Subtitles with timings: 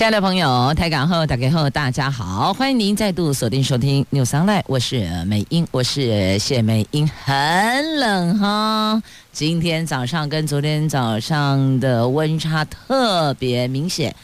[0.00, 9.02] 亲爱的朋友，台港后打开后，大家好，欢迎您再度锁定收听 News Online，我是美英，我是谢美英，很冷哈。
[9.30, 14.16] 今天早上跟昨天早上的温差特别明显，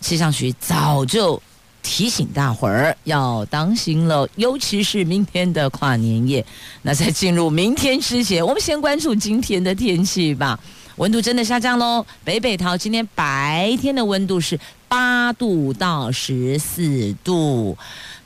[0.00, 1.42] 气象局早就
[1.82, 6.42] 提醒大伙儿要当心了，尤其是明天的跨年夜。
[6.80, 10.58] 那在进入明天之前，我们先关注今天的天气吧。
[11.00, 12.04] 温度真的下降喽！
[12.22, 17.78] 北北桃今天白天的温度是八度到十四度，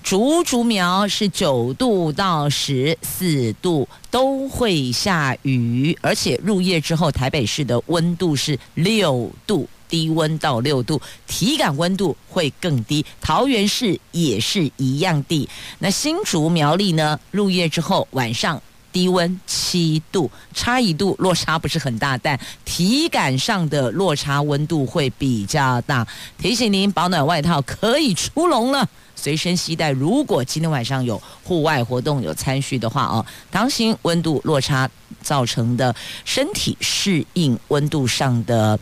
[0.02, 13.06] 竹竹苗是九度到十四度，都会下雨，而且入夜之后，台北市的温度是六度，低温到六度，体感温度会更低。
[13.20, 15.48] 桃园市也是一样低。
[15.78, 17.20] 那新竹苗栗呢？
[17.30, 18.60] 入夜之后晚上。
[18.94, 26.06] 低温七度，差一度落差不是很大，但体感上的落差温度会比较大。
[26.38, 29.90] 提醒您，保暖外套可以出笼了，随身携带。
[29.90, 34.88] 如果今天晚上有户外活动有参与的话哦，当心温度落差
[35.20, 35.92] 造成的
[36.24, 38.78] 身体适应温度上的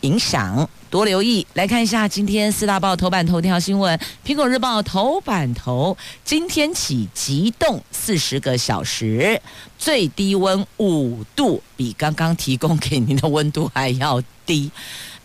[0.00, 0.68] 影响。
[0.88, 3.98] 多留意，来看一下今天四大报头版头条新闻。
[4.24, 9.40] 苹果日报头版头：今天起急冻四十个小时，
[9.76, 14.70] 最低温五度，比刚刚提供给您的温度还要低，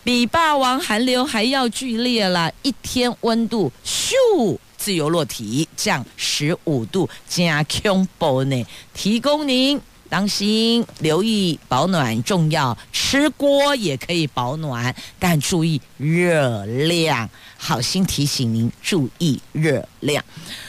[0.03, 2.51] 比霸王寒流还要剧烈了。
[2.63, 8.65] 一天温度咻，自由落体降十五度，加恐怖呢。
[8.93, 9.79] 提供您。
[10.11, 12.77] 当心，留意保暖重要。
[12.91, 17.29] 吃锅也可以保暖，但注意热量。
[17.55, 20.21] 好心提醒您注意热量。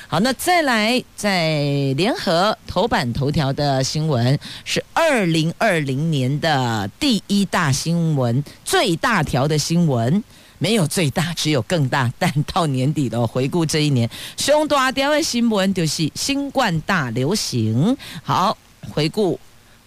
[0.07, 10.23] 好，那再来，在联合头版头条的新闻是二零二零年的第一大新闻，最大条的新闻，
[10.59, 12.13] 没有最大，只有更大。
[12.17, 17.97] 但到年底了，回顾这一年，最大条的新闻就是新冠大流行。
[18.23, 18.57] 好。
[18.91, 19.39] 回顾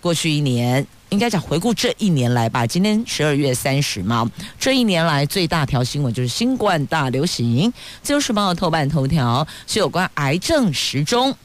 [0.02, 2.66] 过去一年，应该讲回顾这一年来吧。
[2.66, 4.30] 今天十二月三十嘛，
[4.60, 7.72] 这一年来最大条新闻就是新冠大流行。
[8.04, 11.36] 自由时报的头版头条是有关癌症时钟，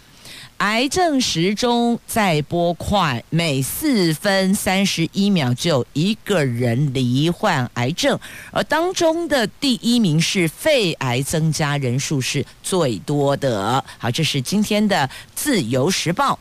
[0.58, 8.18] 癌症时钟在拨快，每四分三十一秒就有一个人罹患癌症，
[8.50, 13.82] 而当中的第一名是肺癌，增加人数是最多的。
[13.96, 16.38] 好，这是今天的自由时报。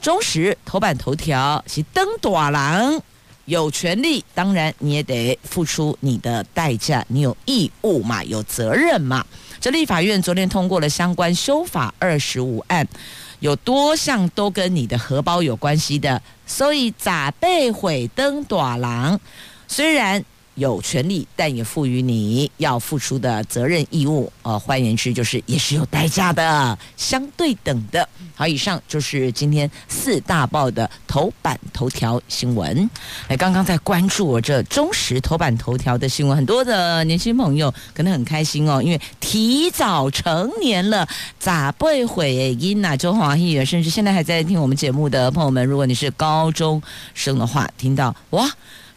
[0.00, 3.02] 中时头版头条是登大人
[3.44, 9.24] 有权利，当然你也得付出你的代价，你有义务嘛，有责任嘛。
[9.60, 12.86] 这立法院昨天通过了相关修法二十五案，
[13.40, 19.20] 有多项都跟你的荷包有关系的，所以咋被毁登大人？
[19.68, 20.24] 虽然。
[20.60, 24.30] 有权利，但也赋予你要付出的责任义务。
[24.42, 28.06] 呃，换言之，就是也是有代价的，相对等的。
[28.34, 32.88] 好，以上就是今天四大报的头版头条新闻。
[33.28, 42.94] 哎，刚刚在关注我这中实头版头条的新闻，很多的年轻朋友可能很开心哦，因为提早成年了，咋不会因呐？
[42.94, 46.82] 周华毅，甚至现在还在听我们节目的朋友们，如果你是高中
[47.14, 48.46] 生的话，听到哇。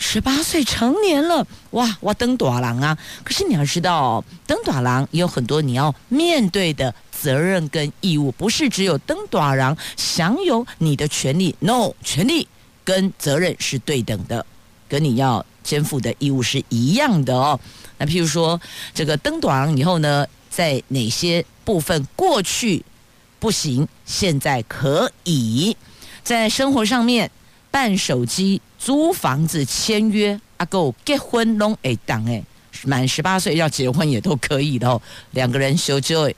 [0.06, 2.96] 十八岁成年了，哇哇登短郎啊！
[3.24, 12.46] 可是你要知道，登短郎也有很多你要面对的责任跟义务，不是只有登短郎享有你的权利，no，权利
[12.84, 14.46] 跟责任是对等的，
[14.90, 17.58] 跟你要肩负的义务是一样的哦。
[17.97, 18.59] 那譬如说，
[18.94, 22.84] 这个登短郎以后呢，在哪些部分过去
[23.40, 25.75] 不行，现在可以，
[26.24, 27.31] 在生活上面。
[27.72, 32.44] 办手机、租房子、签约，阿够结婚拢会当诶，
[32.83, 35.01] 满十八岁要结婚也都可以的哦。
[35.31, 36.30] 两个人修就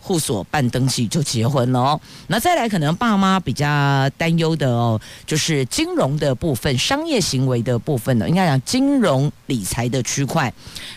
[0.00, 2.00] 户所办登记就结婚了哦。
[2.28, 10.50] 那再来，可能爸妈比较担忧的哦，就是金融的部分、商业行为的部分呢，应该讲金融理财的区块，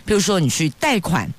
[0.06, 1.30] 比如说你去贷款，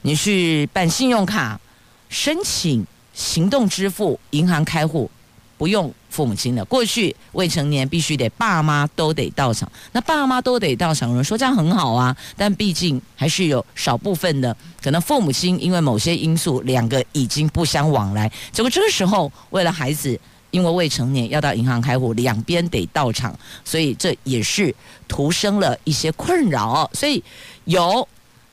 [0.00, 1.60] 你去办信用卡、
[2.08, 5.10] 申请行动支付、银行开户。
[5.58, 9.66] 不用父母亲的，过去未成年必须得爸妈都得到场。
[9.92, 18.30] 那爸妈都得到场，有人说这样很好啊，但毕竟还是有少部分的可能父母亲因为某些因素，两个已经不相往来。
[18.52, 20.20] 结果这个时候，为了孩子
[20.50, 24.74] 因为未成年要到银行开户，两边得到场，所以这也是
[25.08, 26.88] 徒生了一些困扰。
[26.92, 27.24] 所以
[27.64, 28.06] 有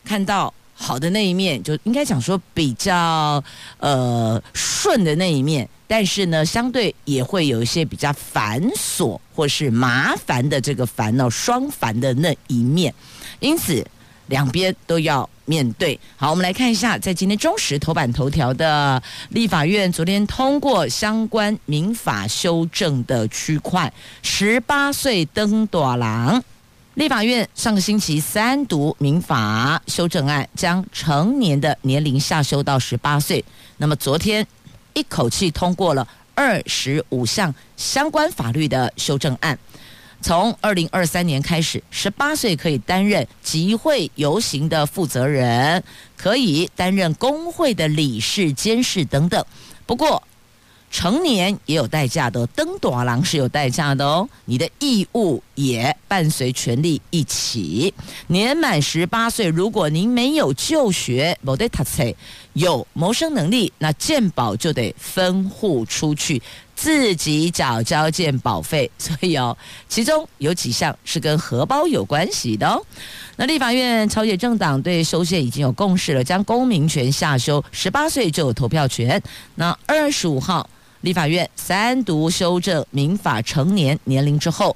[0.06, 3.44] 看 到好的那一面，就应该讲说比较
[3.80, 12.94] 呃顺的那一面，但是呢，相对也会有一些比较繁琐或是麻烦的这个烦恼双烦的那一面，
[13.40, 13.86] 因此。
[14.30, 16.00] 两边都要面对。
[16.16, 23.92] 好，我们来看一下，在今天中时头版头条的立法院昨天通过相关民法修正的区块，
[24.22, 26.44] 十八岁登大郎。
[26.96, 33.44] 立法院上个星期三读民法修正案，将成年的年龄下修到十八岁。
[33.78, 34.46] 那么昨天
[34.94, 36.06] 一口气通过了
[36.36, 39.58] 二十五项相关法律的修正案。
[40.22, 45.82] 从二零二三年开始，十八岁可以担任集会游行的负责人，
[46.18, 49.46] 可以担任工会的理事、监事等等。
[49.86, 50.22] 不过，
[50.90, 54.28] 成年也有代价的，登大人是有代价的哦。
[54.46, 57.94] 你的义务也伴随权利一起。
[58.28, 62.04] 年满十八岁，如果您没有就学，没得读册，
[62.54, 66.42] 有谋生能力，那健保就得分户出去。
[66.76, 69.56] 自己缴交健保费，所以哦，
[69.90, 72.82] 其中有几项是跟荷包有关系的哦。
[73.36, 79.22] 那立法院朝野政党对修宪已经有共识了，将公民权下修，十八岁就有投票权。
[79.56, 80.70] 那二十五号
[81.02, 84.76] 立法院三读修正民法成年年龄之后，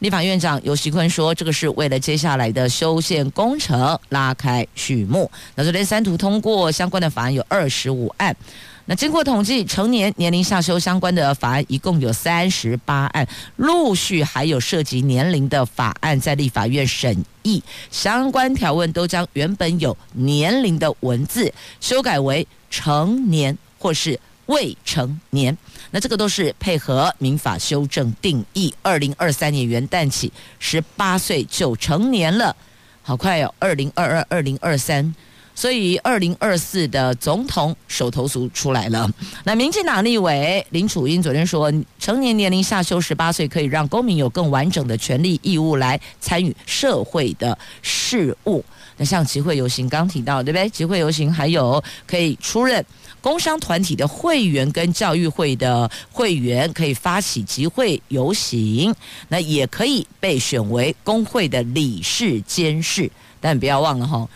[0.00, 5.30] 立法院长游锡坤说，这个是为了接下来的修宪工程拉开序幕。
[5.54, 8.36] 那昨天三读通过相关的法案有二十五案。
[8.84, 13.26] 那经过统计，成年年龄下修相关的法案一共有三十八案，
[13.56, 25.56] 陆续还有涉及年龄的法案在立法院审议，相关条文都将原本有年龄的文字修改为成年或是未成年。
[25.90, 32.54] 那这个都是配合民法修正定义，二零二三年元旦起，十八岁就成年了，
[33.02, 35.14] 好快哦，二零二二、二零二三。
[35.54, 39.06] 所以，二零二四的总统手头族出来了。
[39.44, 48.64] 那民进党立委林楚英昨天说，成年年龄下修十八岁，可以让公民有更完整的权利义务来参与社会的事务。
[48.96, 50.66] 那像集会游行，刚提到对不对？
[50.70, 52.82] 集会游行还有可以出任
[53.22, 58.94] 工商团体的会员跟教育会的会员，可以发起集会游行。
[59.28, 63.10] 那也可以被选为工会的理事监事，
[63.40, 64.28] 但不要忘了哈。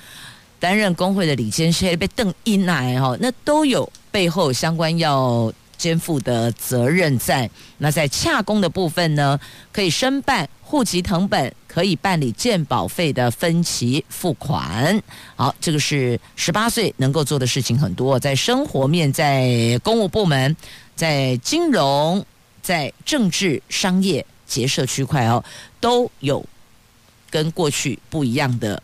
[0.58, 7.50] 担任工会的理监事被邓英来哈，那都有背后相关要肩负的责任在。
[7.78, 9.38] 那在洽公的部分呢，
[9.70, 14.98] 可以申办户籍謄本，可以办理健保费的分期付款。
[15.34, 20.56] 好，这个是十八岁能够做的事情很多，在生活面，在公务部门，
[20.94, 22.24] 在金融，
[22.62, 25.44] 在政治、商业、结社区块哦，
[25.78, 26.42] 都有
[27.28, 28.82] 跟过去不一样的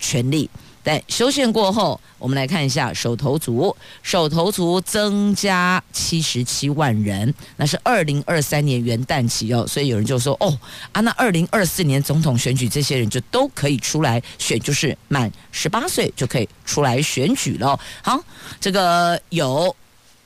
[0.00, 0.48] 权利。
[0.84, 10.56] 但修宪过后，我们来看一下手头族，手头族增加七十七万人，那是二零二三年元旦起哦，所以有人就说哦
[10.92, 17.80] 啊，那二零二四年总统选举这些人就都可以出来选，就是满十八岁就可以出来选举了。
[18.02, 18.22] 好，
[18.60, 19.74] 这个有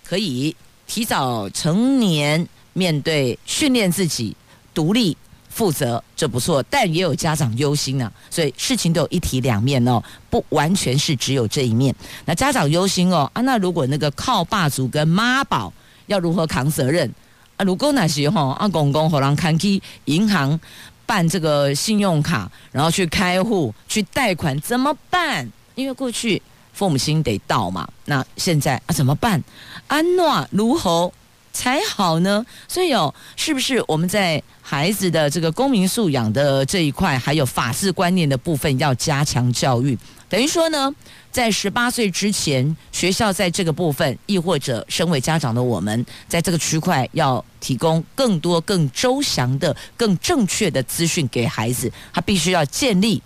[0.04, 0.54] 可以
[0.88, 4.37] 提早成年，面对训练自己
[4.75, 5.16] 独立。
[5.58, 11.92] 负责这不错，但也有家长忧心呢、啊，所以事情都有一体两面哦，不完全是只有这一面。
[12.26, 15.73] 那家长忧心哦啊，那如果那个靠爸族跟妈宝
[16.06, 17.12] 要如何扛责任
[17.56, 17.64] 啊？
[17.64, 20.61] 如果那时候啊，公公和人看去银行
[21.04, 25.50] 办这个信用卡，然后去开户去贷款怎么办？
[25.75, 26.40] 因为过去
[26.73, 29.42] 父母亲得到嘛，那现在啊怎么办？
[29.88, 31.12] 安诺如何？
[31.52, 39.99] 才好呢，所以哦，是不是我们在孩子的这个公民素养的这一块，还有法治观念的部分要加强教育？
[40.28, 40.95] 等于说呢，
[41.33, 51.90] 在十八岁之前，学校在这个部分，亦或者身为家长的我们，在这个区块要提供更多、更周详的、更正确的资讯给孩子。
[52.12, 53.21] 他必须要建立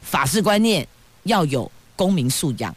[0.00, 0.86] 法治观念，
[1.24, 2.74] 要有公民素养，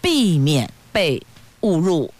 [0.00, 1.22] 避免被
[1.60, 2.12] 误入。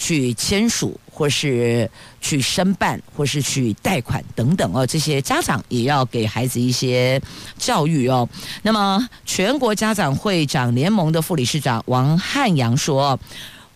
[0.00, 7.20] 去签署，或是去申办，或是去贷款等等哦，这些家长也要给孩子一些
[7.58, 8.28] 教育哦。
[8.62, 13.18] 那么，全国家长会长联盟的副理事长王汉阳说：“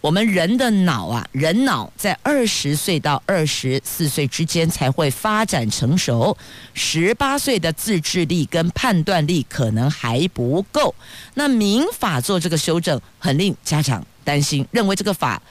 [0.01, 6.37] 我们人的脑啊，人脑在二十岁到二十四岁之间才会发展成熟，
[6.75, 10.95] 十八岁的自制力跟判断力可能还不够。
[11.35, 15.43] 那民法做这个修正，很令家长担心，认为这个法。”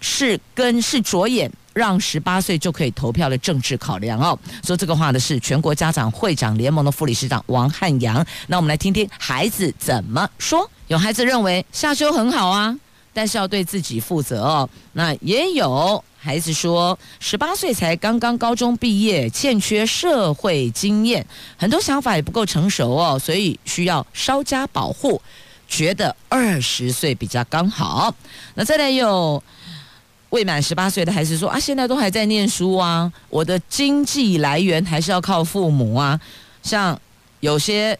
[0.00, 4.38] 是跟是着眼让十八岁就可以投票的政治考量哦。
[4.66, 8.26] 说这个话的是全国家长会长联盟的副理事长王汉阳。
[8.48, 10.68] 那我们来听听孩子怎么说。
[10.88, 12.76] 有孩子认为下修很好啊，
[13.12, 14.68] 但是要对自己负责哦。
[14.92, 16.02] 那也有。
[16.22, 21.24] 孩子说：“十八岁才刚刚高中毕业，欠缺社会经验，
[21.56, 25.18] 很多想法也不够成熟哦，所以需要稍加保护。
[25.66, 28.14] 觉得二十岁比较刚好。
[28.54, 29.42] 那再来有
[30.30, 36.20] 未满十八岁的孩子说：啊，现在都还在念书啊，我的经济来源还是要靠父母啊。
[36.62, 37.00] 像
[37.40, 37.96] 有些。”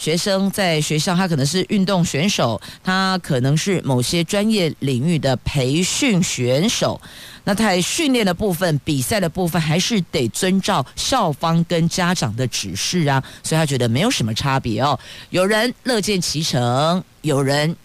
[0.00, 6.98] 学生在学校，他可能是运动选手，他可能是某些专业领域的培训选手。
[7.44, 13.22] 那他在训练的部分、比赛的部分，还是得遵照校方跟家长的指示啊。
[13.42, 14.98] 所以他觉得没有什么差别哦。
[15.28, 17.76] 有人乐见其成，有人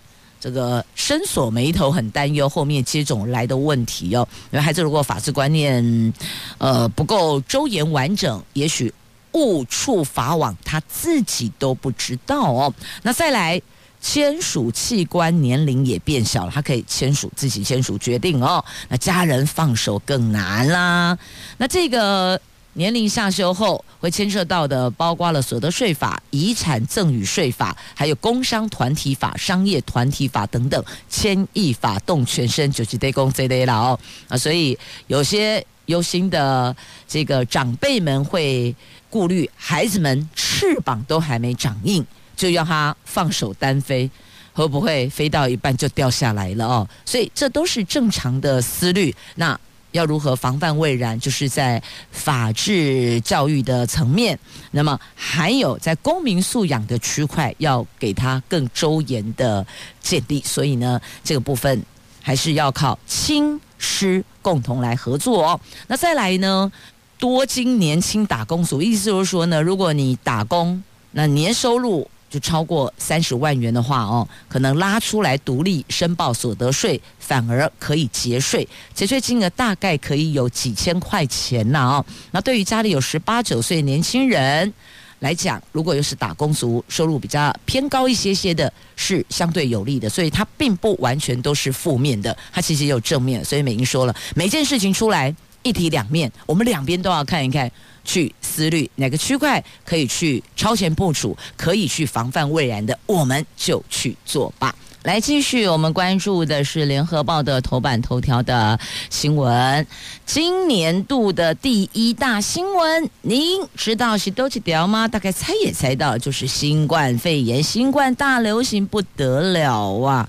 [0.45, 4.27] 这个深锁眉头，很担忧后面接踵来的问题哦。
[4.51, 6.13] 因为孩子如果法治观念
[6.59, 8.93] 呃不够周延完整，也许。
[9.37, 12.73] 误触法网，他自己都不知道哦。
[13.01, 13.61] 那再来
[13.99, 18.63] 签署器官年龄也变小了，他可以签署自己签署决定哦。
[18.87, 21.17] 那家人放手更难啦。
[21.57, 22.39] 那这个
[22.75, 33.99] 年龄下修后会牵涉到的，包括了所得税法、遗产赠与税法，还有工商团体法、商业团体法等等，牵一发动全身，就是得讲这类了哦。
[34.29, 34.77] 啊，所以
[35.07, 36.75] 有些忧心的
[37.07, 38.75] 这个长辈们会。
[39.07, 42.05] 顾虑孩子们翅膀都还没长硬，
[42.35, 44.09] 就让他放手单飞，
[44.51, 46.89] 会不会飞到一半就掉下来了哦？
[47.05, 49.15] 所以这都是正常的思虑。
[49.35, 49.57] 那
[49.95, 51.17] 要如何防范未然？
[51.17, 54.37] 就是在法治教育的层面，
[54.71, 59.65] 那么还有在公民素养的区块，要给他更周延的
[60.01, 60.41] 建立。
[60.43, 61.81] 所以呢，这个部分
[62.21, 65.59] 还是要靠亲师共同来合作哦。
[65.87, 66.69] 那再来呢？
[67.17, 72.05] 多金年轻打工族，意思就是说呢，如果你打工，那年收入
[72.35, 82.05] 就超过三十万元的话哦，可能拉出来独立申报所得税，反而可以节税，节税金额大概可以有几千块钱呐哦。
[82.31, 84.73] 那对于家里有十八九岁年轻人
[85.19, 93.45] 来讲，如果又是打工族，收入比较偏高一些些的，是相对有利的，所以它并不完全都是负面的，它其实也有正面。
[93.45, 95.33] 所以美英说了，每件事情出来。
[95.63, 97.71] 一体两面，我们两边都要看一看，
[98.05, 104.73] 去思虑哪个区块可以去超前部署，可以去防范未然的，我们就去做吧。
[105.03, 108.79] 来，继续我们关注的是《联合报》的头版头条的
[109.11, 109.85] 新闻，
[110.25, 115.07] 今年度的第一大新闻，您知道是多几条吗？
[115.07, 120.27] 大概猜也猜到，就是新冠肺炎，新冠大流行不得了啊，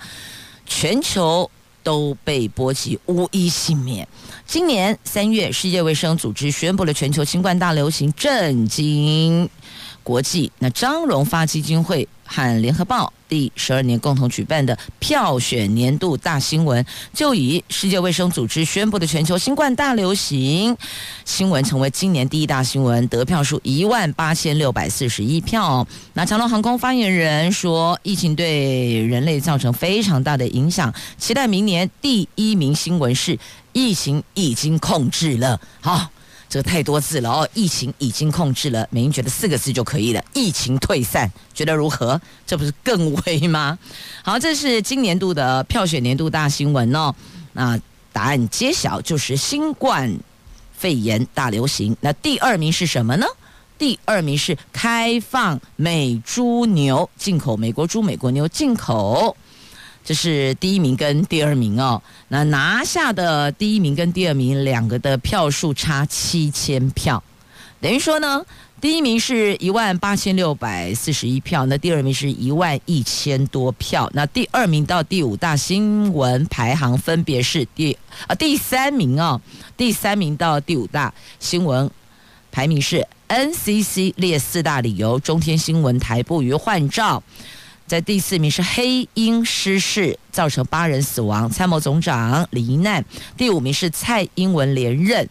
[0.67, 1.51] 全球。
[1.87, 4.09] 都被波及，无一幸免。
[4.45, 9.49] 今年三月，世界卫生组织宣布了全球新冠大流行，震惊
[10.07, 10.53] 国际。
[10.61, 20.77] 那张荣发基金会和联合报第十二年共同举办的票选年度大新闻，就以世界卫生组织宣布的全球新冠大流行
[21.25, 25.85] 新闻成为今年第一大新闻，得票数一万八千六百四十一票。
[26.15, 33.37] 那长隆航空发言人说，疫情对人类造成非常大的影响，期待明年第一名新闻是
[33.73, 35.61] 疫情已经控制了。
[35.81, 36.11] 好。
[36.49, 37.49] 这个太多字了哦！
[37.55, 40.25] 疫情已经控制了，美英觉得四个字就可以了。
[40.33, 42.21] 疫情退散，觉得如何？
[42.47, 43.77] 这不是更威吗？
[44.23, 47.15] 好，这是今年度的票选年度大新闻哦。
[47.53, 47.79] 那
[48.13, 50.17] 答案揭晓，就是新冠
[50.73, 51.97] 肺炎大流行。
[52.01, 53.27] 那第二名是什么呢？
[53.79, 59.37] 第二名是开放美猪牛进口，美国猪、美国牛进口。
[60.07, 67.21] 这是第一名跟第二名哦，那拿下的第一名跟第二名两个的票数差七千票，
[67.81, 68.47] 等于说呢，
[68.81, 77.99] 第一名是一万八千六百四十一票，那第二名是一万一千多票，那第二名到第五大新闻排行分别是第
[78.29, 79.41] 啊第三名哦，
[79.77, 81.91] 第三名到第五大新闻
[82.53, 87.21] 排名是 NCC 列四大理由，中天新闻台不予换照。
[87.87, 93.05] 在第四名是黑鹰失事，造成八人死亡，参谋总长罹难。
[93.37, 95.29] 第五名是蔡英文连任，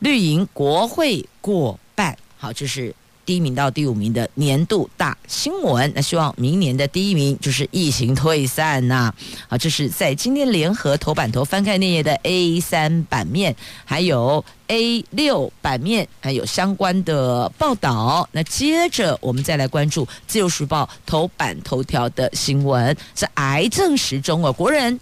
[0.00, 2.16] 绿营国会过半。
[2.36, 2.94] 好，这是。
[3.28, 9.14] 第一名到第五名的年度大新闻，那希望明年的第一名就是疫情退散呐、啊。
[9.50, 13.54] 好，这是在今天联合头版头翻开那页的 A 三版面，
[13.84, 18.26] 还有 A 六版面，还有相关的报道。
[18.32, 24.98] 那接着我们再来关注自由时报头版头条的新闻，是癌症时钟哦，国人。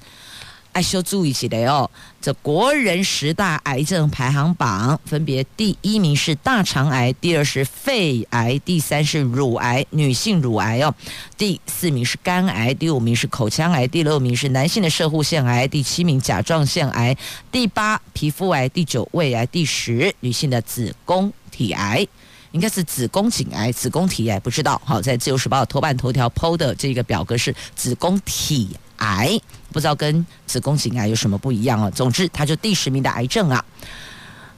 [0.77, 1.91] 爱修注意起来哦。
[2.21, 10.95] 这国人十大癌症排行榜，分别第一名是大肠癌，第二是肺癌，第三是乳癌，女性乳癌哦，
[11.39, 17.17] 第四名是肝癌，第五名是口腔癌，第六名是男性的射护腺癌，第七名甲状腺癌，
[17.51, 22.07] 第八皮肤癌，第九胃癌，第十女性的子宫体癌，
[22.53, 24.79] 应该是子宫颈癌、子宫体癌，不知道。
[24.85, 29.41] 好，在自由时报头版头条 PO 的这个表格是子宫体癌。
[29.77, 31.91] 不知道跟子宫颈癌有什么不一样啊。
[31.91, 33.63] 总之，它就第十名的癌症啊，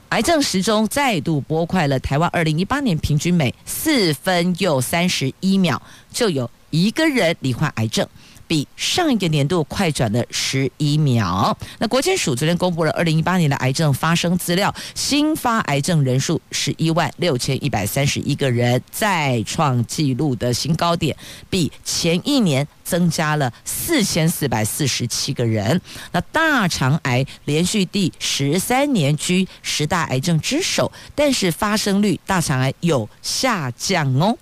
[0.07, 1.99] 癌症时钟再度拨快了。
[1.99, 8.07] 台湾二零一八年平均每四分又三十一秒就有一个人罹患癌症。
[8.49, 11.55] 比上一个年度快转了十一秒。
[11.77, 21.15] 那国健署昨天公布了二零一八年的癌症发生资料，新发癌症人数十一万六千一百三十一个人，再创纪录的新高点，
[21.47, 25.79] 比前一年增加了四千四百四十七个人。
[26.11, 34.35] 那大肠癌连续第十三年居十大癌症之首，但是发生率大肠癌有下降哦，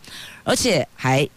[0.46, 1.28] 而且还。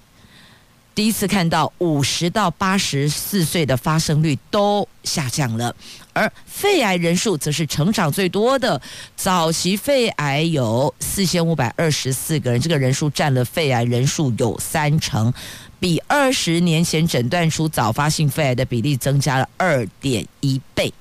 [1.01, 5.75] 第一次看到五十到八十四岁的发生率都下降了，
[6.13, 8.79] 而肺癌人数则是成长最多的。
[9.17, 15.33] 早期肺癌有四千五百二十四个人，这个人数占了肺癌人数有三成，
[15.79, 20.93] 比二十年前诊断出早发性肺癌的比例增加了二点一倍。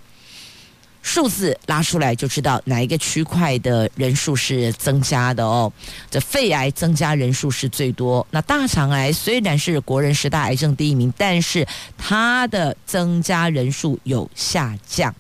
[1.02, 5.72] 数字拉出来就知道哪一个区块的人数是增加的哦。
[6.12, 8.26] 这肺癌增加人数是最多。
[8.32, 11.66] 那大肠癌虽然是国人十大癌症第一名，但是
[11.98, 15.14] 它的增加人数有下降，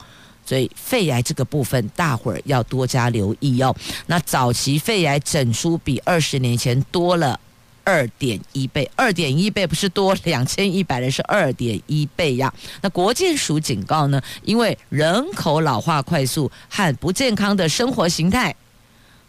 [0.46, 3.76] 所以肺癌这个部分大伙儿要多加留意哦。
[4.06, 7.40] 那早期肺癌诊出比二十年前多了。
[7.90, 12.54] 二点一倍，二点一倍不是多两千一百人，是二点一倍呀。
[12.82, 18.56] 那国健署警告呢，因为人口老化快速和不健康的生活形态，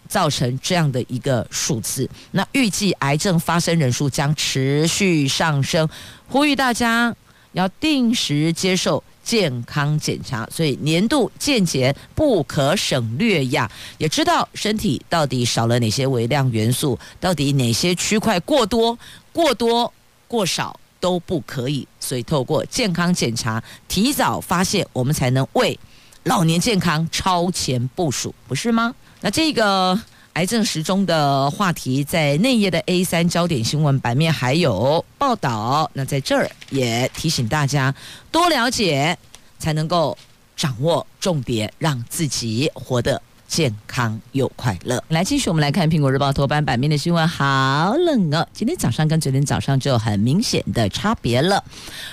[0.07, 2.07] 造成这样的一个数字。
[2.33, 5.89] 那预计癌症发生人数将持续上升，
[6.29, 7.17] 呼吁大家
[7.53, 9.03] 要定时接受。
[9.23, 13.71] 健康检查，所以年度健检不可省略呀。
[13.99, 18.99] 也知道身体到底少了哪些微量元素，到底哪些区块过多、
[19.33, 19.93] 过多、
[20.27, 21.87] 过少都不可以。
[21.99, 25.79] 所以透过健康检查，提早发现，我们才能为
[26.25, 28.95] 老年健康超前部署，不是吗？
[29.21, 30.01] 那这个。
[30.35, 35.91] 癌症时钟的话题在内页的 A 三焦点新闻版面还有报道。
[35.93, 37.95] 那在这儿也提醒大家
[38.31, 39.19] 多了解，
[39.59, 40.17] 才能够
[40.57, 45.03] 掌握重点，让自己活得健康又快乐。
[45.09, 47.27] 来，继续我们来看《苹果日报》头版版面的新闻。
[47.27, 48.47] 好冷哦！
[48.53, 51.63] 今天早上跟昨天早上就很明显的差别了。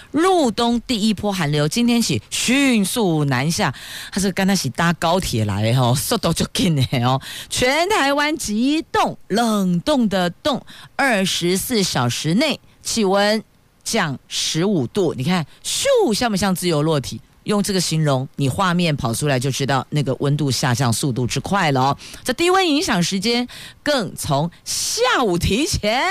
[0.10, 3.72] 入冬第一波寒流今天起迅速南下，
[4.12, 7.22] 它是刚开始搭高铁来的哦，速度就紧的哦。
[7.52, 10.60] 全台湾急冻冷冻的冻，
[10.96, 13.44] 二十四小时内气温
[13.84, 17.22] 降十五度，你看咻，像不像自由落体？
[17.48, 21.98] 用这个形容，你画面跑出来就知道那个温度下降速度之快了哦。
[22.24, 23.48] 这低温影响时间
[23.82, 26.04] 更从下午提前，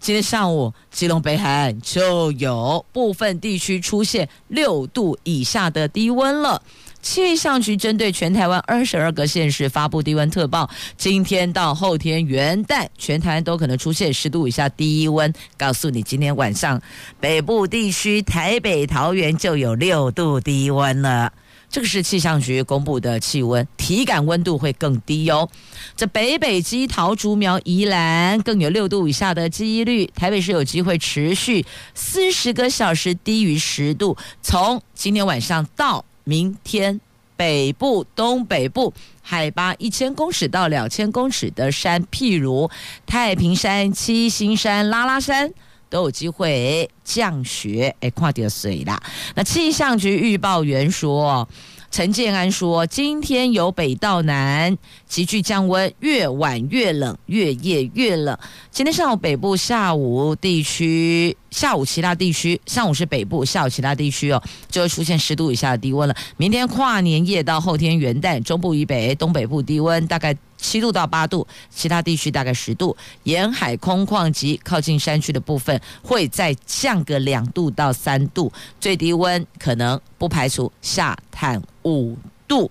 [0.00, 6.60] 今天上午基隆北海岸就有部分地区出现六度以下的低温了。
[7.04, 15.30] 气象局针对全台湾二十二个县市发布低温特报，今天到后天元旦，全台湾都可能出现十度以下低温。
[15.58, 16.80] 告诉你，今天晚上
[17.20, 21.30] 北部地区台北、桃园就有六度低温了。
[21.68, 25.50] 这个是气象局公布的气温，体感温度会更低哟。
[25.94, 36.02] 这北北基桃竹苗宜兰更有六度以下的几率，台北市有机会持续四十个小时低于十度，从今天晚上到。
[36.24, 37.00] 明天
[37.36, 42.70] 北部、东北部海拔一千公尺到两千公尺的山，譬如
[43.06, 45.52] 太平山、七星山、拉拉山，
[45.88, 47.94] 都有机会降雪。
[48.00, 49.00] 哎，跨点水啦！
[49.34, 51.48] 那气象局预报员说。
[51.94, 54.76] 陈建安说：“今天由北到南
[55.06, 58.36] 急剧降温，越晚越冷，越夜越冷。
[58.72, 66.16] 今天上午北部、下午地区、下午其他地区，上午是北部，下午其他地区哦，就会出现十度以下的低温了。
[66.36, 72.96] 明天跨年夜到后天元旦，中部以北、东北部低温大概。”七度到八度，其他地区大概十度。
[73.24, 78.50] 沿海空旷及靠近山区的部分会再降个两度到三度，
[78.80, 82.16] 最低温可能不排除下探五
[82.48, 82.70] 度。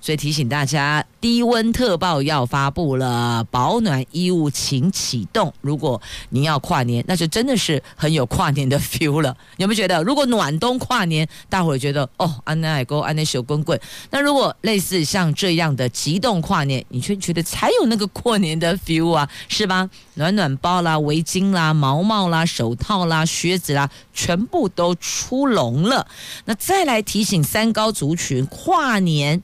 [0.00, 5.50] 所以提醒大家，低温特报要发布了，保暖衣物请启动。
[5.62, 9.34] 如果您要跨年，那就真的是很有跨年的 feel 了。
[9.56, 13.80] 有没有觉得，如果暖冬跨年，大伙觉得哦，安奈海沟安奈小滚滚。
[14.10, 19.88] 那如果类似像这样的极冻跨年，你却觉得才有那个过年的 feel 啊，是吧？
[20.16, 26.06] 暖暖包啦、围巾啦、毛帽啦、手套啦、靴子啦，全部都出笼了。
[26.44, 29.40] 那再来提醒三高族群，跨年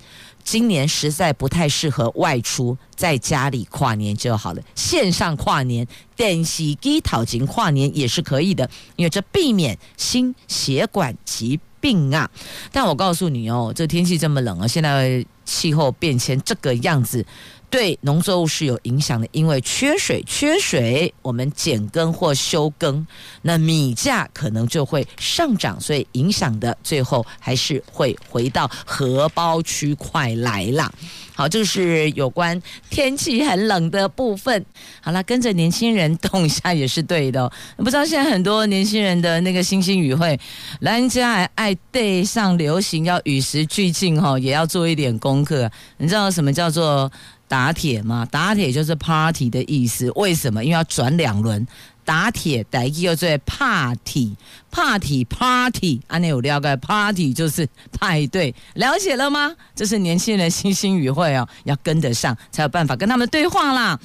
[0.50, 4.60] 今年实在不太适合外出，在家里跨年就好了。
[4.74, 5.86] 线上跨年、
[6.16, 12.28] 电视机讨钱跨年也是可以的，因为这避免心血管疾病啊。
[12.72, 17.24] 但我告诉你哦，这天气这么冷啊，现在气候变迁这个样子。
[17.70, 23.06] 对农作物是有影响的，因为缺水，缺水，我们减耕或休耕，
[23.42, 30.92] 那米价可能就会上涨，所以影响的最后还是会回到荷包区块来啦。
[31.37, 34.66] 好，这个是有关天气很冷的部分。
[35.00, 37.50] 好了，跟着年轻人动一下也是对的。
[37.78, 40.38] 不知道现在很多年轻人的那个星星语会，
[40.80, 45.70] 人家还爱对上流行，要与时俱进哈，也要做一点功课。
[45.96, 47.11] 你知道什么叫做？
[47.50, 50.08] 打铁嘛，打铁就是 party 的意思。
[50.12, 50.62] 为什么？
[50.62, 51.66] 因为要转两轮。
[52.02, 56.00] 打铁，打一又最 party，party，party。
[56.08, 59.54] 安内有了解，party 就是派对，了解了吗？
[59.76, 64.00] 这是年轻人的星星语汇哦，要跟得上才有办法跟他们对话啦。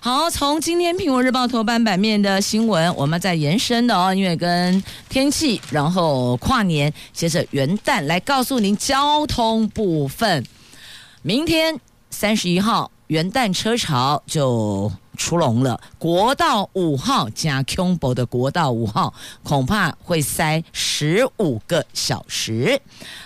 [0.00, 10.46] 好，从今天《苹果日报》头版版面的新闻，我们再延伸的哦，因为跟天气，然后跨年，接着元旦来告诉您交通部分，
[11.22, 11.78] 明天。
[12.10, 22.80] 三十一号元旦车潮就出笼了，国道五号加 Q 博的国道五号恐怕会塞十五个小时。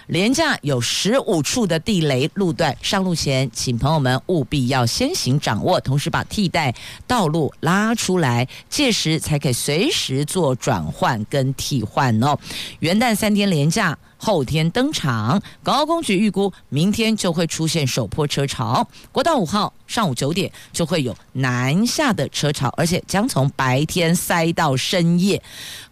[0.06, 6.74] 连假有十五处的地雷路段，上路前请朋友们务必要先行掌握，同时把替代
[7.06, 12.38] 道路拉出来，届时才可以随时做转换跟替换哦。
[12.80, 13.98] 元旦三天连假。
[14.24, 18.88] 后天登场，高工局预估明天就会出现首波车潮。
[19.12, 25.42] 国道五号上午九点就会有南下的车潮，而且将从白天塞到深夜，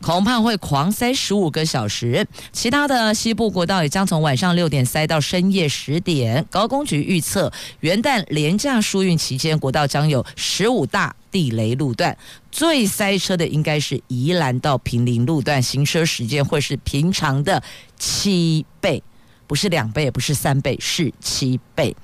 [0.00, 2.26] 恐怕会狂塞十五个小时。
[2.52, 6.42] 其他的西部国道也将从晚上六点塞到深夜十点。
[6.50, 12.16] 高工局预测，元旦连假疏运期间，国道将有十五大地雷路段。
[12.52, 17.60] 最塞车的应该是宜兰到坪林路段，行车时间会是平常的
[17.98, 19.02] 七倍，
[19.48, 21.96] 不是两倍，也不是三倍，是七倍。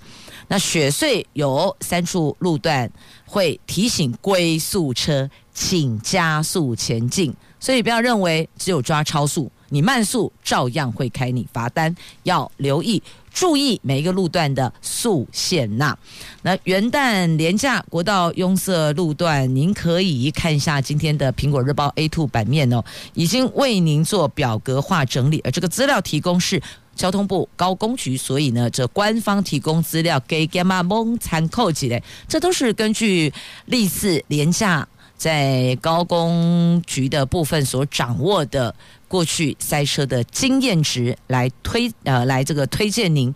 [0.51, 2.91] 那雪隧有三处路段
[3.27, 13.03] 会提醒龟速车，请加速前进，所以不要认为只有抓超速，你慢速照样会开你罚单，要留意。
[13.39, 15.97] 注意每一个路段的速限呐。
[16.43, 22.83] 那元旦连假国道拥塞路段，您可以看一下今天的苹果日报 A2 版面哦，
[23.15, 26.61] 已经为您做表格化整理，而这个资料提供是
[26.97, 33.33] 交通部高工局，所以呢，这官方提供资料给 Gamma 蒙参考起来，这都是根据
[33.67, 38.75] 历次连假在高工局的部分所掌握的。
[39.09, 43.35] 过去塞车的经验值来推呃，来这个推荐您，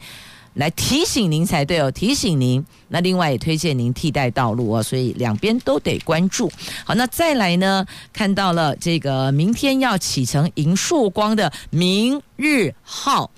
[0.55, 2.65] 来提醒您才对哦，提醒您。
[2.89, 6.53] 那另外也推荐您替代道路哦，所以两边都得关注。
[6.85, 13.31] 好，那再来呢，看到了这个明天要启程银树光的明日号。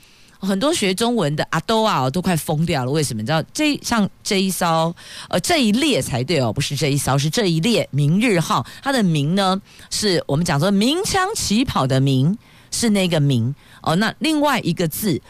[0.44, 2.90] 很多学中文的阿兜啊，都快疯掉了。
[2.90, 3.22] 为什么？
[3.22, 4.94] 你知道这像这一艘
[5.28, 8.64] 呃这一列才对哦，不是这一艘，是这一列明日号。
[8.82, 12.36] 它的明呢，是我们讲说鸣枪起跑的鸣，
[12.70, 13.96] 是那个鸣哦。
[13.96, 15.20] 那另外一个字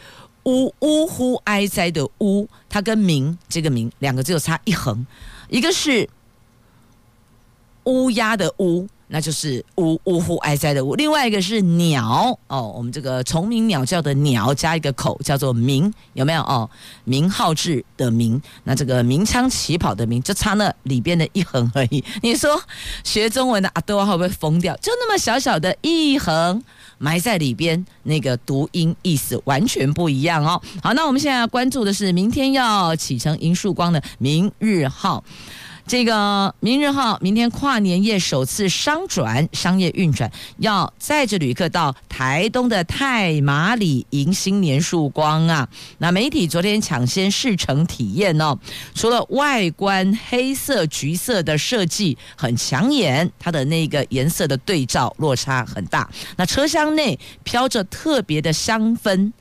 [0.43, 5.05] 呜呜呼哀哉的呜，它跟鸣这个鸣两个字有差一横，
[5.47, 6.09] 一个是
[7.85, 8.87] 乌鸦的乌。
[9.07, 16.69] 那就是呜呜呼哀哉的呜，另外一个是鸟哦，我们这个虫鸣鸟叫的鸟加一个口叫做鸣，有没有哦？
[17.03, 22.03] 鸣号志的鸣，那这个鸣枪起跑的鸣，就差那里边的一横而已。
[22.23, 22.59] 你说
[23.03, 24.75] 学中文的阿多会不会疯掉？
[24.77, 26.63] 就那么小小的一横
[26.97, 30.59] 埋在里边，那个读音意思完全不一样哦。
[30.81, 35.23] 好，那我们现在要关注的是明天要启程迎曙光的明日号。
[35.87, 45.69] 这个明日号明天跨年夜首次商转商业运转，要载着旅客到台东的太麻里迎新年曙光啊！
[45.99, 48.57] 那媒体昨天抢先试乘体验哦，
[48.95, 56.09] 除了外观黑色橘色的设计很抢眼，它的那个颜色的对照落差很大。
[56.35, 59.31] 那车厢内飘着特别的香氛。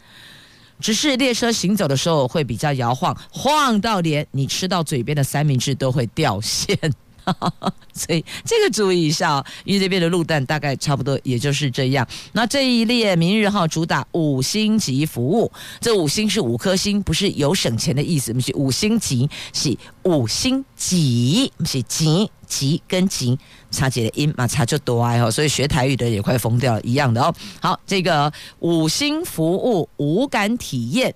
[0.80, 6.78] 只是列车行走的时候会比较摇晃，晃到连你吃到嘴边的三明治都会掉线。
[7.94, 12.06] 所以这个注意一下哦，因为这边的路段大概差不多也就是这样。
[12.32, 23.38] 那这一列明日号主打五星级服务，这五星是五颗星，不是有省钱的意思，不是五星级，是五星级，不是级级跟级
[23.70, 27.34] 差几个音嘛，差就多哎哦，所以学台语的也快疯掉了，一样的哦。
[27.60, 31.14] 好，这个五星服务五感体验，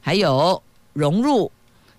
[0.00, 1.50] 还有融入。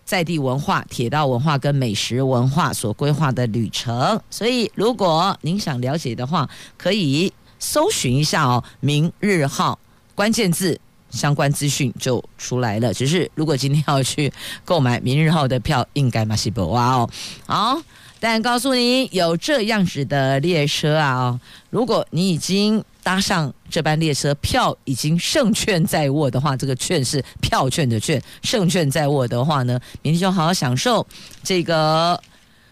[0.07, 8.63] 在地文化、铁道文化跟美食文化所规划的旅程，所以如果您想了解的话，可以搜寻一下哦。
[8.79, 9.77] 明日号
[10.15, 12.93] 关键字相关资讯就出来了。
[12.93, 14.31] 只是如果今天要去
[14.63, 17.09] 购买明日号的票，应该嘛是不哇哦。
[17.45, 17.77] 好，
[18.21, 21.39] 但告诉你有这样子的列车啊哦，
[21.69, 22.81] 如果你已经。
[23.07, 31.07] 搭上这班列车，票已经胜券在握的话，这个券是票券的券，胜券在握的话呢，明天就好好享受
[31.41, 32.21] 这个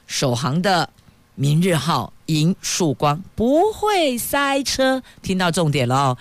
[0.08, 0.89] 首航的
[1.36, 5.02] 明日号银曙光，不会塞车。
[5.21, 6.17] 听到重点了哦。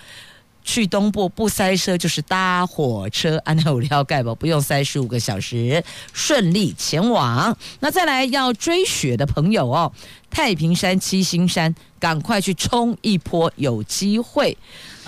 [0.65, 4.33] 去东部不塞车就是搭火车，安那有了解不？
[4.33, 7.55] 不用塞十五个小时，顺利前往。
[7.79, 9.93] 那再来要追雪的朋友哦，
[10.31, 14.57] 太平山、七星山，赶快去冲一波，有机会。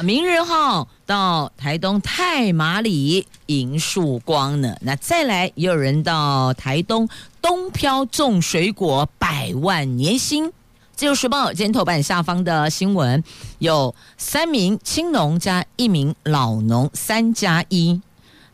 [0.03, 4.77] 明日号到台东太麻里迎曙光呢。
[4.81, 7.09] 那再来也有人到台东
[7.41, 10.53] 东漂种水果，百万年薪。
[10.97, 13.23] 自由时报今天头版下方的新闻
[13.59, 18.01] 有三名青农加一名老农，三加一，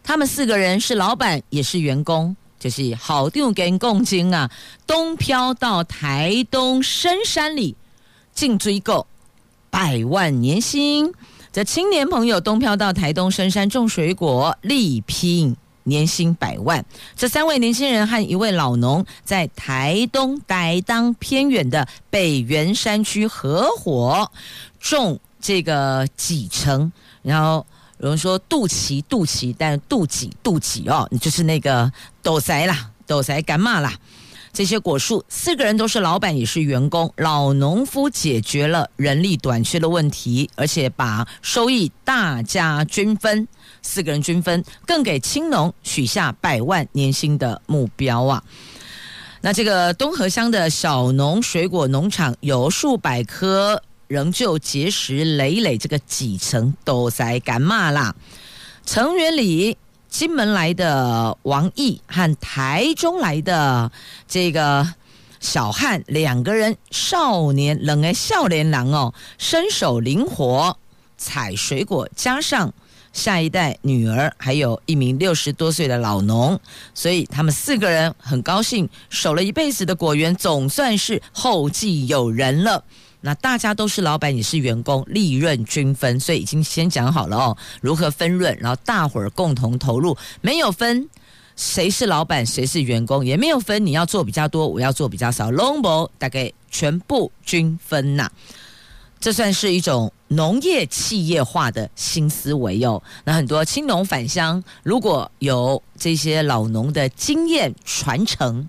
[0.03, 4.51] 他们四个人是老板也是员工，就是好定跟共金啊，
[4.85, 7.77] 东漂到台东深山里
[8.33, 9.07] 进追购
[9.69, 11.13] 百万年薪，
[11.53, 15.55] 这青年朋友东漂到台东深山种水果，力拼。
[15.83, 16.83] 年薪百万，
[17.15, 24.31] 这三位年轻人和一位老农在台东台当偏远的北原山区合伙
[24.79, 26.91] 种这个几成，
[27.21, 27.65] 然后
[27.99, 31.91] 有人说肚脐肚脐，但是肚几肚几哦，就是那个
[32.21, 33.93] 豆塞啦，豆塞干嘛啦？
[34.53, 37.11] 这些果树，四个人都是老板，也是员工。
[37.17, 43.47] 老农夫解决了人力短缺的问题，而且把收益大家均分，
[43.83, 48.43] 四个人均分，更给青农许下百万年薪的目标啊！
[49.41, 58.15] 那这个东河乡的小农水果农场有数百棵，仍旧结实累累，这个几层都在干嘛啦？
[58.83, 59.77] 成员里。
[60.09, 63.91] 金门来的王毅和台中来的
[64.27, 64.87] 这个
[65.39, 70.77] 小汉两个人，少年冷哎，少年郎哦，身手灵活，
[71.17, 72.71] 采水果，加上
[73.13, 76.59] 下一代女儿，还有一名六十多岁的老农，
[76.93, 82.83] 所以他们四个人很高兴，守了一辈子的果园，总算是后继有人了。
[83.21, 91.07] 那大家都是老板，也是员工，利润均分，所以已经先讲好了哦，如何分润，然后大伙儿共同投入，没有分
[91.55, 98.29] 谁是老板，谁是员工，也没有分你要做比较多，我要做比较少，long ball 大概全部均分呐，
[99.23, 103.01] 这算是一种农业企业化的新思维哟。
[103.23, 108.67] 那很多青农返乡，如果有这些老农的经验传承。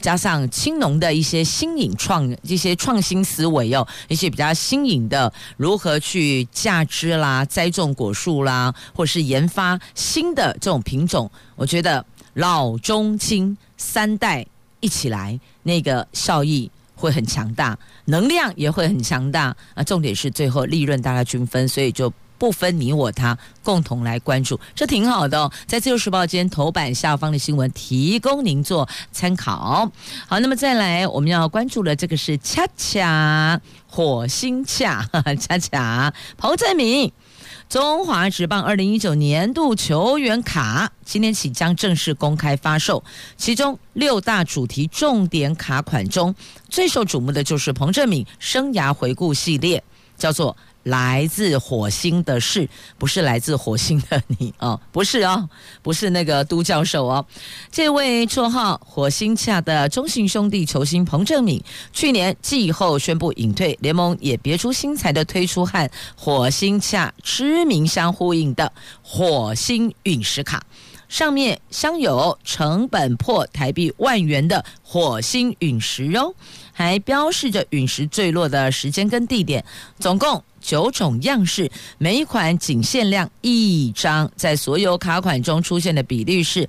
[0.00, 14.46] 加上青农的一些新颖创一些创新思维哦，一些比较新颖的如何去嫁枝啦、栽种果树啦，或是研发新的这种品种，我觉得老中青三代
[14.78, 19.82] 一起来，那个效益会很强大，能量也会很强大啊。
[19.84, 22.12] 重点是最后利润大概均分，所以就。
[22.40, 25.50] 不分你我他，共同来关注，这挺好的哦。
[25.66, 29.90] 在《自由时报》今天头版下方的新闻，提供您做参考。
[30.28, 35.04] 好，那么再来，我们要关注的这个是恰恰火星恰
[35.40, 37.12] 恰恰彭政闵
[37.68, 43.04] 中华职棒二零一九年度球员卡，今天起将正式公开发售。
[43.36, 46.34] 其中六大主题重点卡款中，
[46.70, 49.84] 最受瞩目的就是彭振敏生涯回顾系列，
[50.16, 50.56] 叫做。
[50.88, 55.48] 来自火星的事，不是来自火星的你哦，不是哦，
[55.82, 57.24] 不是那个都教授哦。
[57.70, 68.72] 这位绰号“火星恰”的中信兄弟球星彭正敏，去年季后宣布隐退，联盟也别出心裁的推出和“火星恰”知名相呼应的
[69.02, 70.64] “火星陨石卡”，
[71.08, 76.34] 上面镶有成本破台币万元的火星陨石哦，
[76.72, 79.62] 还标示着陨石坠落的时间跟地点，
[79.98, 80.42] 总共。
[80.68, 86.68] 九种样式，每一款仅限量一张，在所有卡款中出现的比率是。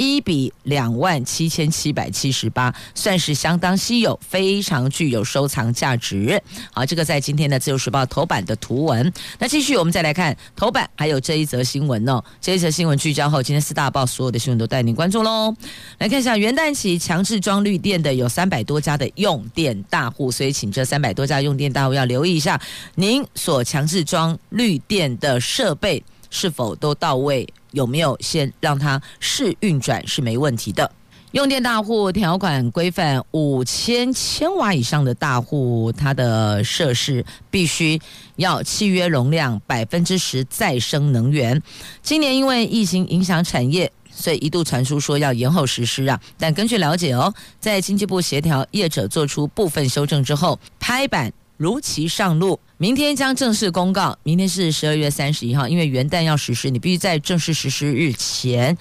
[0.00, 6.42] 一比两万七千七百七十八，算是相当稀有，非常具有收藏价值。
[6.72, 9.12] 好，这个在今天的《自由时报》头版的图文。
[9.38, 12.24] 那继续，我们再来看头版，还有这一则新闻哦。
[12.40, 15.54] 这一则新闻聚焦后，今天四大报所有的新闻都带您关注喽。
[15.98, 22.58] 来看一下，元旦起强制装绿电的有三百多家的用电大户，所以请这三百多家用电大户要留意一下，
[22.94, 27.46] 您所强制装绿电的设备是否都到位。
[27.72, 30.90] 有没有先让它试运转是没问题的。
[31.32, 38.00] 用电大户条款规范，五千千瓦以上的大户，它的设施必须
[38.34, 41.62] 要契约容量百分之十再生能源。
[42.02, 46.20] 今年因为疫情影响产业，所以一度传出说要延后实施啊。
[46.36, 51.32] 但根据了解哦，在经济部协调业者做出部分修正之后，拍板。
[51.60, 54.16] 如期上路，明天将正式公告。
[54.22, 58.78] 明天是十二月三十一号，因为元旦要实施，你必须在正式实施日前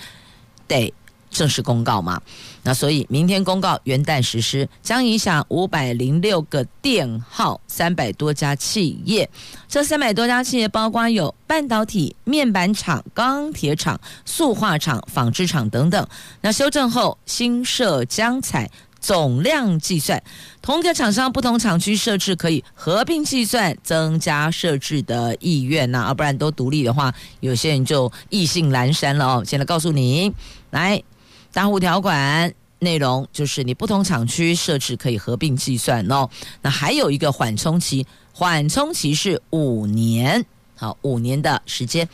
[0.65, 0.93] 得
[1.29, 2.21] 正式公告嘛。
[2.63, 9.29] 那所以明天公告元旦实施，将影响五百零六个电号，三百多家企业。
[9.67, 16.07] 这三百多家企业包括有半导体、面板厂、钢铁厂、塑化厂、纺织厂等等。
[16.39, 18.71] 那修正后，新设将采。
[18.99, 20.21] 总量计算，
[20.61, 29.43] 同一个厂商不同厂区设置可以合并计算，增加设置的意愿呐、啊，要不然都独立的话，有些人就意兴阑珊了哦。
[29.45, 30.33] 现在告诉你，
[30.71, 31.01] 来，
[31.53, 36.29] 大户条款内容就是你不同厂区设置可以合并计算哦。
[36.61, 42.07] 那还有一个缓冲期，缓冲期是五年，好，五年的时间。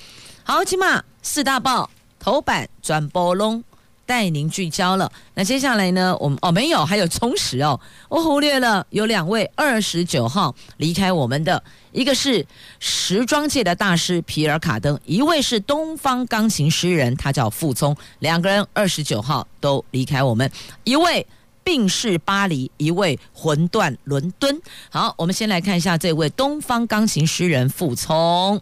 [0.43, 3.63] 好，起码四大报头版转播龙。
[4.05, 5.11] 带您聚焦了。
[5.33, 6.15] 那接下来呢？
[6.19, 12.45] 我们哦没有，还有充实哦，我忽略了有两位二十九号离开我们的，一个是
[12.79, 20.49] 时装界的大师皮尔卡登，一位是东方钢琴诗人，他叫傅聪，两个人二十九号都离开我们，
[20.83, 21.25] 一位
[21.63, 24.61] 病逝巴黎，一位魂断伦敦。
[24.89, 28.61] 好，我们先来看一下这位东方钢琴诗人傅聪。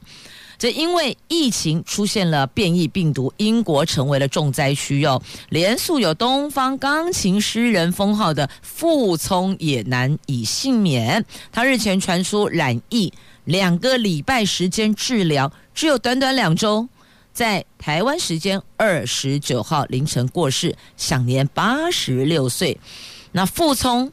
[0.58, 5.22] 这因为疫情出现了变异病毒，英国成为了重灾区哦。
[5.50, 11.26] 连素有“东方钢琴诗人”封号的傅聪也难以幸免。
[11.52, 13.12] 他日前传出染疫，
[13.46, 16.88] 两个礼拜时间治疗，只有短短两周，
[17.34, 22.80] 在台湾时间二十九号凌晨过世，享年八十六岁。
[23.32, 24.12] 那傅聪。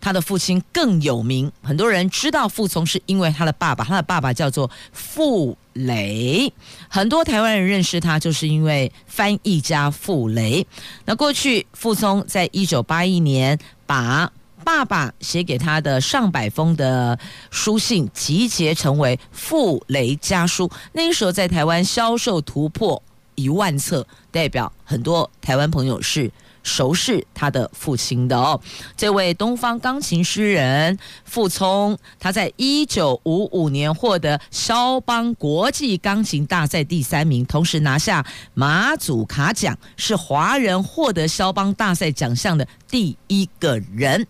[0.00, 6.52] 他的父亲更有名，很多人知道傅聪是因为他的爸爸，他的爸爸叫做傅雷，
[6.88, 10.66] 很多台湾人认识他就是因为翻译家傅雷。
[11.04, 14.32] 那过去傅聪在一九八一年把
[14.64, 17.18] 爸爸写给他的上百封的
[17.50, 23.02] 书信集结成为《傅雷家书》，那个时候在台湾销售突破
[23.34, 26.30] 一万册，代表很多台湾朋友是。
[26.62, 28.60] 熟识他的父亲的哦，
[28.96, 44.26] 这位东方钢琴诗人傅聪，他在一九五五年获得肖邦国际钢琴大赛第三名，同时拿下马祖卡奖，是华人获得肖邦大赛奖项的第一个人。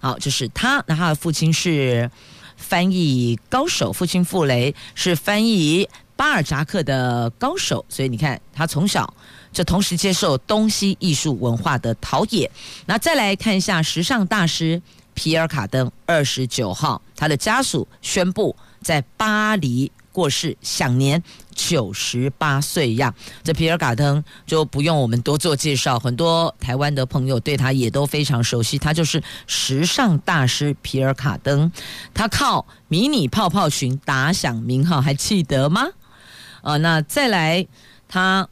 [0.00, 2.10] 好，就是他，那他的父亲是
[2.56, 9.14] 翻译高手，父亲傅雷是翻译巴尔扎克的高手，所以你看他从小。
[9.52, 12.50] 就同时接受东西艺术文化的陶冶。
[12.86, 14.80] 那再来看一下时尚大师
[15.14, 21.22] 皮尔卡登，二十九号，他的家属宣布在巴黎过世，享年
[21.54, 23.12] 九十八岁呀。
[23.42, 28.78] 这皮尔卡登就不用我们多做介绍，很多台湾的朋友对他也都非常熟悉。
[28.78, 31.70] 他就是时尚大师皮尔卡登，
[32.14, 35.88] 他靠迷你泡泡裙打响名号，还记得吗？
[36.62, 37.66] 啊，那再来
[38.08, 38.48] 他。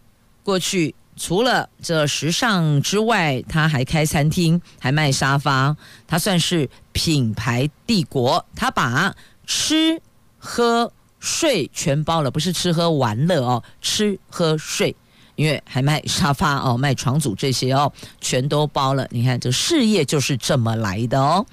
[0.49, 8.43] 过去除了这时尚之外，他还开餐厅，还卖沙发，他算是品牌帝国。
[8.57, 9.15] 他把
[9.47, 10.01] 吃
[10.39, 14.97] 喝睡全包了，不是吃喝玩乐哦，吃喝睡，
[15.37, 19.07] 因为还卖沙发哦，卖床组这些哦，全都包了。
[19.11, 21.45] 你看这事业就是这么来的哦。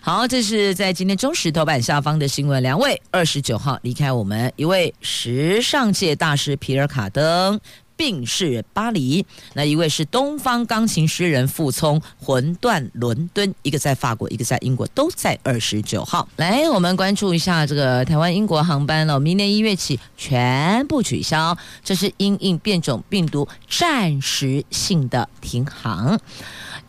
[0.00, 2.62] 好，这是在今天中石头版下方的新闻。
[2.62, 7.58] 两位二十九号离开我们，一位时尚界大师皮尔卡登。
[7.98, 9.26] 病逝巴黎。
[9.54, 16.26] 那一位是东方钢琴诗人傅聪，魂断伦敦，一个在法国，一个在英国，都在二十九号。
[16.36, 26.18] 来，我们关注一下这个台湾英国航班了，明年一月起全部取消，这是因应变种病毒暂时性的停航。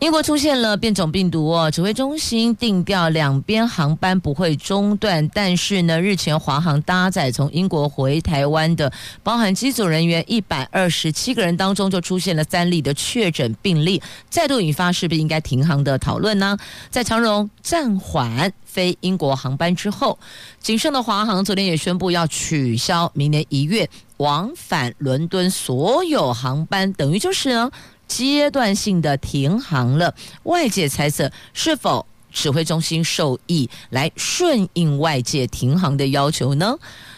[0.00, 8.90] 英国出现了变种病毒哦，指挥中心定调两边航班不会中断，但是呢，日前华航搭载从英国回台湾的，
[9.22, 16.56] 包含机组人员一百二十七个人当中，就出现了三例的确诊病例，再度引发是不是应该停航的讨论呢？
[16.88, 20.18] 在长荣暂缓飞英国航班之后，
[20.60, 23.86] 仅剩的华航昨天也宣布要取消明年一月
[24.16, 27.70] 往返伦敦所有航班，等于就是呢。
[28.10, 36.76] 阶段性的停航了，外界猜测是否指挥中心授意来顺应外界停航的要求呢？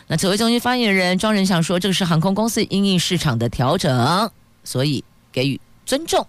[0.08, 4.30] 那指挥中心发言人庄仁祥说，这个是航空公司因应市场的调整，
[4.64, 6.26] 所以给予尊重。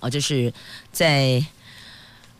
[0.00, 0.52] 哦，就是
[0.92, 1.42] 在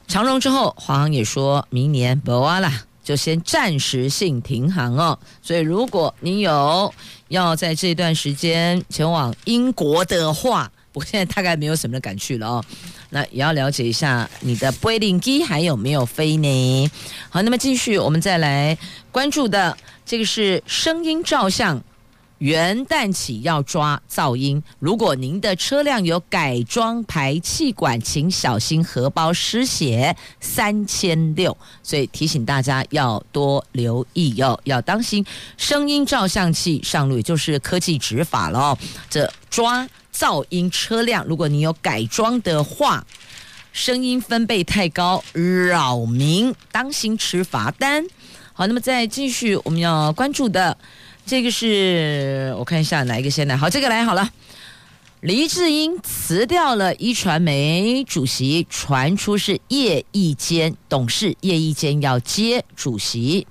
[0.07, 2.71] 长荣之后，华航也说明年不挖了，
[3.03, 5.19] 就先暂时性停航哦。
[5.41, 6.93] 所以如果你有
[7.29, 12.65] 要在这段时间前往英国的话，不过现在大概没有什么人敢去了哦，
[13.11, 16.91] 那也要了解一下你的飞行机还有没有飞呢？
[17.31, 18.77] 好，那么继续我们再来
[19.11, 21.83] 关注的这个是声音照相，
[22.39, 24.63] 元旦起要抓噪音。
[24.79, 31.57] 如果您的车辆有改装排气管，请小心荷包失血三千六。
[31.83, 35.25] 所以提醒大家要多留意哟，要当心
[35.57, 38.79] 声音照相器上路，也就是科技执法了哦。
[39.09, 39.89] 这抓。
[40.23, 43.05] 噪音车辆，如果你有改装的话，
[43.73, 48.07] 声音分贝太高，扰民，当心吃罚单。
[48.53, 50.79] 好，那么再继续，我们要关注的
[51.27, 53.57] 这个是我看一下哪一个先来。
[53.57, 54.31] 好，这个来好了。
[55.23, 63.45] 黎智英辞掉了壹传媒主席，传出是叶一坚董事，叶一坚要接主席。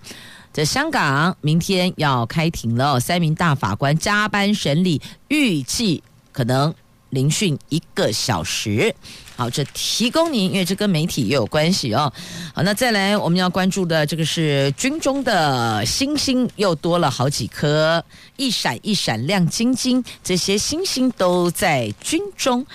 [0.53, 6.01] 在香港，明天要开庭了，三名大法官加班审理，预计。
[6.31, 6.73] 可能
[7.09, 8.95] 聆讯一个小时，
[9.35, 12.11] 好，这提供您，因为这跟媒体也有关系哦。
[12.53, 18.03] 好，那再来我们要关注的这个是军中的星星又多了好几颗，
[18.37, 22.65] 一闪一闪亮晶晶，这些星星都在军中。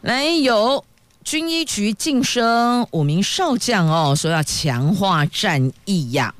[0.00, 0.84] 来，有
[1.22, 6.34] 军医局晋升五名少将哦，说要强化战役呀。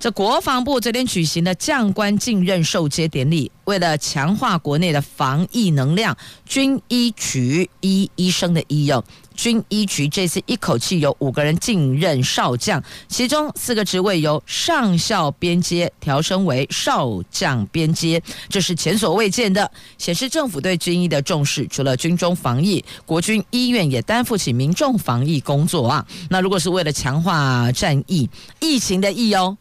[0.00, 21.66] 这国防部昨天举行的将官晋任授阶典礼，为了强化国内的防疫能量，军医局医医生的医用军医局这次一口气有五个人晋任少将，其中四个职位由上校编阶调升为少将编阶，这是前所未见的，显示政府对军医的重视。
[21.68, 26.06] 除了军中防疫，国军医院也担负起民众防疫工作啊。
[26.30, 28.30] 那如果是为了强化战役，
[28.60, 29.58] 疫情的疫哦。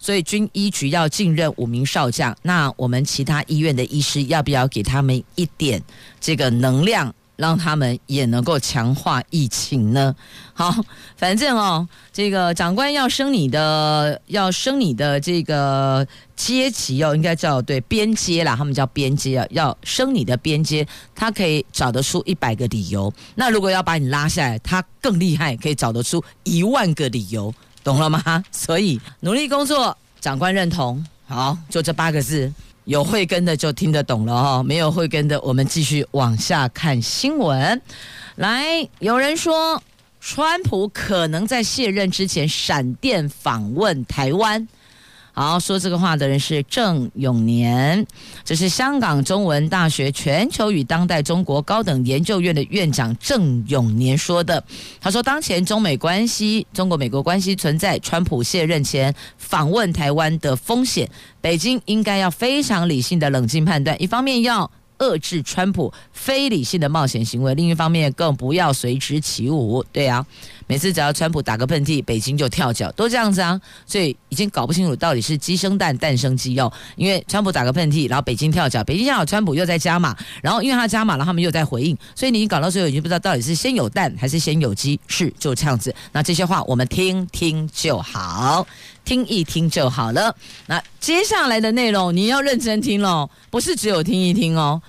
[0.00, 5.80] 所以军医局要晋任五名少将，那我们其他医院的医师要不要给他们一点
[6.18, 10.16] 这个能量，让他们也能够强化疫情呢？
[10.54, 10.74] 好，
[11.16, 23.12] 反正哦，这个长官要升你的，要升你的这个阶级哦，应该叫对边阶啦，他们叫边阶啊，要升你的边阶，他可以找得出一百个理由。
[23.34, 27.52] 那如果要把你拉下来，他更厉害，可以找得出一万个理由。
[27.82, 28.42] 懂了吗？
[28.52, 31.04] 所以努力工作，长官认同。
[31.26, 32.52] 好，就这八个字，
[32.84, 34.62] 有慧根的就听得懂了哦。
[34.62, 37.80] 没有慧根的，我们继续往下看新闻。
[38.36, 39.80] 来，有人说，
[40.20, 44.66] 川普可能在卸任之前闪电访问台湾。
[45.40, 48.06] 好，说这个话的人是郑永年，
[48.44, 54.62] 这是香港中文大学全球与当代中国高等研究院的院长郑永年说的。
[55.00, 61.08] 他说，当前中美关系、中国美国关系存在川普卸任前访问台湾的风险，
[61.40, 64.70] 北京应该要非常理性的冷静判断，一方面要。
[65.00, 69.82] 遏制川普非理性的冒险行为，另一方面更不要随之起舞。
[69.90, 70.26] 对啊，
[70.70, 73.60] 每次只要川普打个喷嚏，北京就跳脚，都这样子啊。
[73.84, 76.72] 所以已经搞不清楚到底是鸡生蛋，蛋生鸡哦。
[76.94, 85.92] 因为川普打个喷嚏，然后北京跳脚，北京跳脚，川普又在加码，然后因为他加码了，他们又在回应，所以你搞到最后已经不知道到底是先有蛋还是先有鸡，是就这样子。
[86.12, 88.64] 那这些话我们听听就好。
[89.02, 90.32] 听一听就好了。
[90.66, 94.80] 那接下来的内容你要认真听喽，不是只有听一听哦。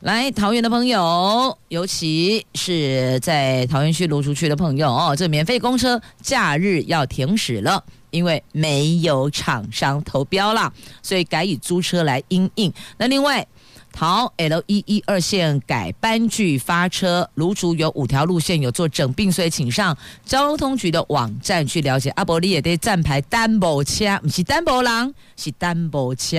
[0.00, 10.72] 来，桃园的朋友，尤其是在桃园区芦竹区的朋友哦，这免费公车假日要停驶了，因为没有厂商投标了，
[11.02, 12.72] 所以改以租车来因应。
[12.98, 13.46] 那另外。
[13.92, 22.10] 桃 L 一一二线改班距发车，芦竹有五条路线有做整并，所以请上交通局的网站去了解。
[22.10, 26.36] 阿伯利也得站牌单薄车，不是单薄狼，是单薄车。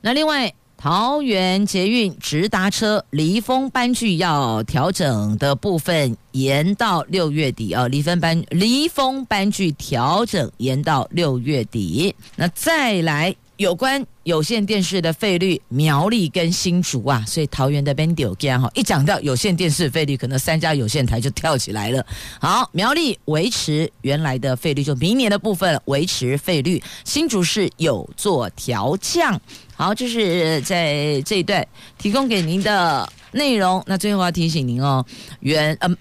[0.00, 12.12] 那另外，桃园捷运直达车离峰班距要调整的部分延到六月底啊，离峰班离峰班距调整延到六月底。
[12.34, 13.32] 那再来。
[13.58, 22.04] 有关有线电视的费率，苗栗跟新竹啊，所以桃园的 Bendio 哈，一讲到有线电视费率，可能三家有线台就跳起来了。
[22.40, 29.40] 好，苗栗维持原来的费率，就明年的部分维持费率，新竹是有做调降。
[29.76, 31.64] 好，这是在这一段
[31.98, 33.82] 提供给您的内容。
[33.86, 35.04] 那最后要提醒您哦，
[35.40, 35.98] 原嗯、呃，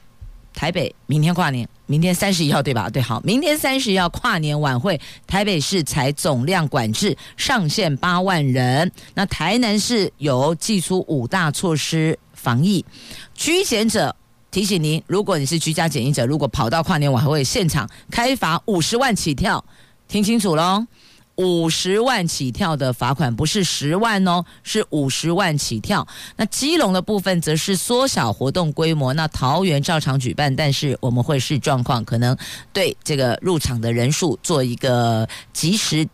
[0.53, 1.67] 台北明天跨年。
[1.91, 2.89] 明天三十一号对吧？
[2.89, 8.89] 对，好，明天三十一号跨年晚会，台北市采总量管制，上限八万人。
[9.13, 12.85] 那台南市有祭出五大措施防疫。
[13.33, 14.15] 居检者
[14.51, 19.65] 提醒您，如果你是居家检疫者，如果跑到跨年晚会现场，开罚五十万起跳，
[20.07, 20.87] 听清楚喽。
[21.41, 26.07] 五十万起跳的罚款不是十万哦，是五十万起跳。
[26.35, 32.37] 那基隆的部分则是缩小活动规模，那桃园照常举办，但是我们会视状况，可能
[32.71, 36.07] 对这个入场的人数做一个及时。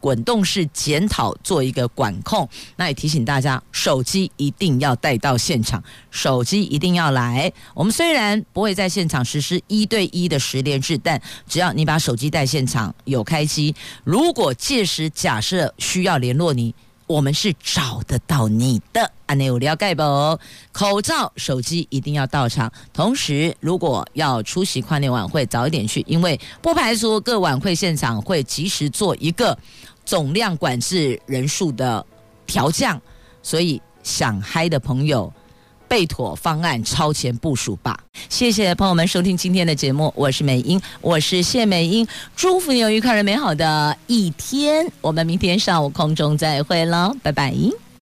[0.00, 7.52] 滚动式检讨做一个管控，那也提醒大家，手机一定要带到现场，手机一定要来。
[7.74, 16.74] 我们虽然不会在现场实施一对一的十连制，但只要你把手机带现场，有开机，如果届时假设需要联络你，
[17.06, 19.12] 我们是找得到你的。
[19.26, 20.02] 安内有了解不？
[20.72, 22.72] 口罩、手机一定要到场。
[22.92, 29.56] 同时，如果要出席跨年晚会，早一点去，因为不排除各晚会现场会及时做一个。
[30.10, 32.04] 总量管制人数的
[32.44, 33.00] 调降，
[33.44, 35.32] 所以想嗨的朋友
[35.86, 37.96] 备妥方案，超前部署吧。
[38.28, 42.04] 谢谢朋友们收听今天的节目，我是美英，我是谢美英，
[42.34, 44.84] 祝福你有愉快而美好的一天。
[45.00, 47.54] 我们明天上午空中再会喽，拜拜。